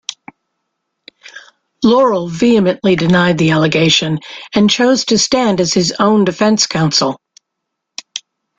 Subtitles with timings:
[1.83, 4.17] Laurel vehemently denied the allegation
[4.51, 7.21] and chose to stand as his own defense counsel.